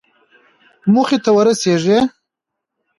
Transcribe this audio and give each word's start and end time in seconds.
موخې 0.91 1.17
ته 1.23 1.29
ورسېږئ 1.35 1.99